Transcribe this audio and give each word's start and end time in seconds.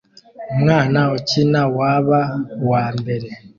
Umwana 0.53 0.99
ukina 1.17 1.61
waba 1.77 2.19
uwambere 2.63 3.29